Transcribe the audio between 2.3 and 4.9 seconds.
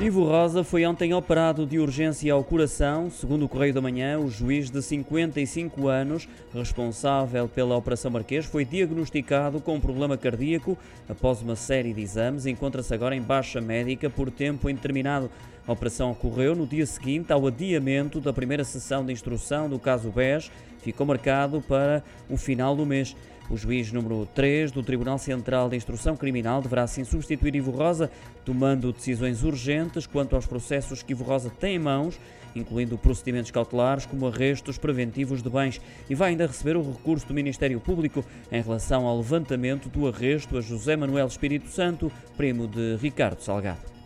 ao coração. Segundo o Correio da Manhã, o juiz de